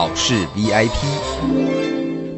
[0.00, 0.90] 考试 VIP。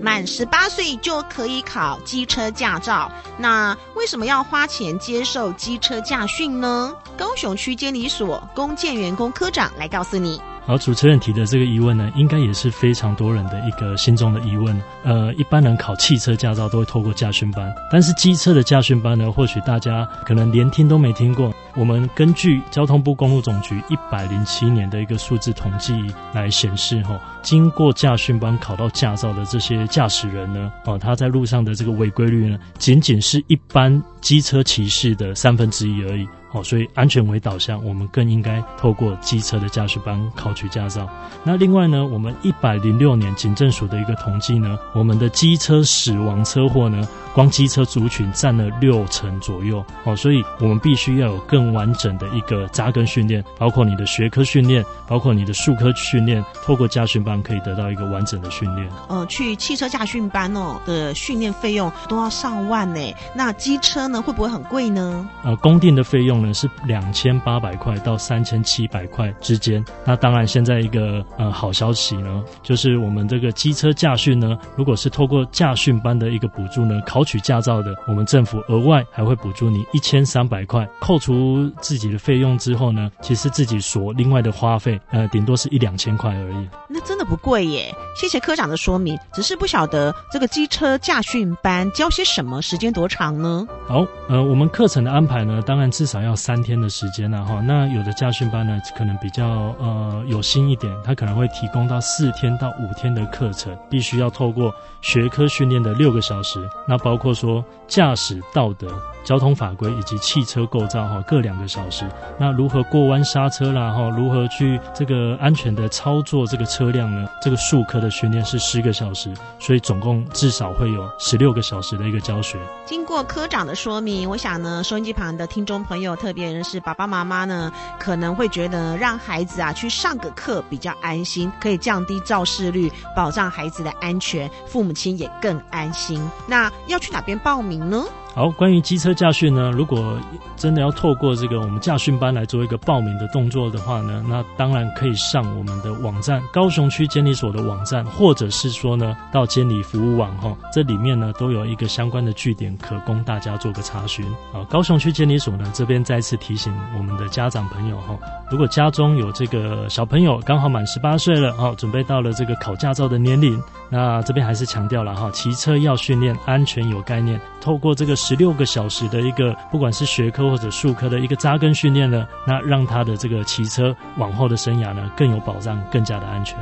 [0.03, 6.93] 满十八岁就可以考机车驾照，那为什么要花钱接受机车驾训呢？
[7.17, 10.43] 高雄区监理所公建员工科长来告诉你。
[10.67, 14.83] 好，主持人提的这个疑问呢，应该也是非常多人的一个心中的疑问。
[15.05, 21.55] 呃，一般人考汽车驾照都会透过驾训班，但是机车的驾训班呢，或许大家可能连听都没听过。
[21.75, 25.95] 我们根据交通部公路总局一百零七年的一个数字统计
[26.35, 36.27] 来显示，哈，经过驾训班考到驾照的这些驾驶人呢，哦，他在路上的这个违规率呢，仅仅是一般机车骑士的三分之一而已。
[36.55, 41.09] 哦，所以安全为导向，我们更应该透过机车的驾驶班考取驾照。
[41.43, 49.83] 那另外呢，我们一百零六年警政署的一个统计呢，我们的机车死亡车祸呢，光机车族群占了六成左右。
[50.05, 58.89] 哦，所以我们必须要有更完整的一个扎根训练，包括你的学科训练，包括你的术科训练，透过驾训班可以得到一个完整的训练。
[59.09, 63.15] 呃，去汽车驾训班哦的训练费用都要上万呢。
[63.35, 65.29] 那机车呢，会不会很贵呢？
[65.45, 66.51] 呃，公定的费用呢。
[66.55, 69.85] 是两千八百块到三千七百块之间。
[70.05, 80.89] 那当然，现在一个呃好消息呢，就是我们这个机车驾训呢，如果是透过驾训班的一个补助呢，考取驾照的，我们政府额外还会补助你一千三百块。
[81.01, 86.69] 扣除自己的费用之后呢，其实自己所另外的花费，呃，顶多是一两千块而已。
[86.89, 87.95] 那真的不贵耶。
[88.15, 93.67] 谢谢科长的说明，只是不晓得这个机车驾训班教些什么，时间多长呢？
[93.89, 96.37] 好，呃，我们课程的安排呢，当然至少要。
[96.43, 99.47] 三天的时间了哈，那有的驾训班呢，可能比较
[99.79, 108.89] 呃有心一点，他可能会提供到四天到五天的课程，必须要透过学科训练的六个小时，那包括说驾驶道德。
[109.25, 112.05] 交通法规以及汽车构造哈各两个小时，
[112.41, 117.29] 那如何过弯刹车啦哈，如何去这个安全的操作这个车辆呢？
[117.41, 122.59] 这个术科的训练是十个小时，所以总共至少会有十六个小时的一个教学。
[122.85, 136.21] 经过科长的说明，我想呢，收音机旁的听众朋友，特别是爸爸妈妈呢，可能会觉得让孩子啊去上个课比较安心，可以降低肇事率，保障孩子的安全，父母亲也更安心。
[136.47, 138.05] 那要去哪边报名呢？
[138.35, 140.19] 好，关于机车驾训呢，如果
[140.57, 154.25] 真的要透过这个我们驾训班来做一个报名的动作的话呢，那当然可以上我们的网站，高雄区监理所的网站，或者是说呢，到监理服务网哈，这里面呢都有一个相关的据点可供大家做个查询。
[154.55, 158.17] 啊，高雄区监理所呢这边再次提醒我们的家长朋友哈，
[158.51, 168.17] 如果家中有这个小朋友刚好满十八岁了，哈，准备到了这个考驾照的年龄，那这边还是强调了哈，骑车要训练，安全有概念，透过这个。
[168.23, 176.57] 十六个小时的一个，不管是学科或者术科的一个扎根训练呢，那让他的这个骑车往后的生涯呢更有保障，更加的安全。